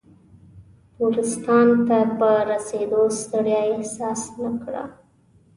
[0.97, 4.83] نورستان ته په رسېدو ستړیا احساس نه کړه.